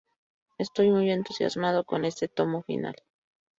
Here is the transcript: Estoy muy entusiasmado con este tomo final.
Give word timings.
Estoy 0.57 0.89
muy 0.89 1.11
entusiasmado 1.11 1.83
con 1.83 2.05
este 2.05 2.27
tomo 2.27 2.63
final. 2.63 2.95